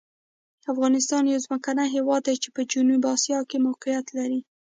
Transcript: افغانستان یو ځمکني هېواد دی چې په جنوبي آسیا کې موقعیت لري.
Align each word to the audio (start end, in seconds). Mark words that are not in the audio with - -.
افغانستان 0.73 1.23
یو 1.25 1.43
ځمکني 1.45 1.85
هېواد 1.95 2.21
دی 2.27 2.35
چې 2.43 2.49
په 2.55 2.61
جنوبي 2.71 3.07
آسیا 3.15 3.39
کې 3.49 3.57
موقعیت 3.67 4.05
لري. 4.17 4.39